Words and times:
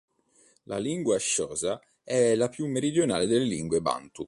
La 0.63 0.79
lingua 0.79 1.19
xhosa 1.19 1.79
è 2.03 2.33
la 2.33 2.49
più 2.49 2.65
meridionale 2.65 3.27
delle 3.27 3.45
lingue 3.45 3.81
bantu. 3.81 4.19